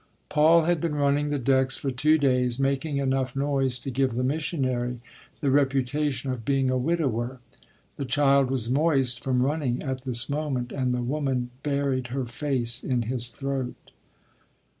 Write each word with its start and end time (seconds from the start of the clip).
Paul 0.29 0.63
had 0.63 0.81
been 0.81 0.95
running 0.95 1.29
the 1.29 1.37
decks 1.37 1.77
for 1.77 1.91
two 1.91 2.17
days, 2.17 2.57
making 2.57 2.97
enough 2.97 3.35
noise 3.35 3.77
to 3.77 3.91
give 3.91 4.13
the 4.13 4.23
missionary 4.23 4.99
the 5.41 5.51
reputation 5.51 6.31
of 6.31 6.43
being 6.43 6.71
a 6.71 6.77
widower. 6.79 7.39
The 7.97 8.05
child 8.05 8.49
was 8.49 8.67
moist 8.67 9.23
from 9.23 9.43
running 9.43 9.83
at 9.83 10.01
this 10.01 10.27
moment, 10.27 10.71
and 10.71 10.91
the 10.91 11.03
woman 11.03 11.51
buried 11.61 12.07
her 12.07 12.25
face 12.25 12.83
in 12.83 13.03
his 13.03 13.27
throat. 13.27 13.91